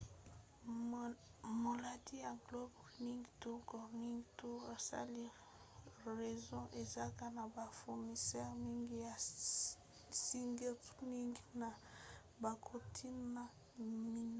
molandi 1.63 2.15
ya 2.23 2.31
global 2.47 2.85
running 2.93 3.23
tours 3.41 3.63
go 3.67 3.77
running 3.91 4.21
tours 4.39 4.67
asali 4.77 5.25
réseau 6.17 6.65
eza 6.81 7.05
na 7.35 7.43
bafournisseur 7.55 8.49
mingi 8.65 8.97
ya 9.07 9.15
sightrunning 10.23 11.33
na 11.59 11.69
bakontina 12.43 13.43
minei 14.01 14.29